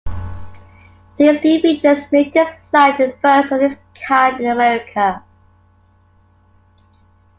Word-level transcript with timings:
These 1.17 1.43
new 1.43 1.61
features 1.61 2.11
make 2.11 2.33
this 2.33 2.63
slide 2.63 2.97
the 2.97 3.15
first 3.21 3.51
of 3.51 3.61
its 3.61 3.75
kind 3.93 4.39
in 4.39 4.49
America. 4.49 5.23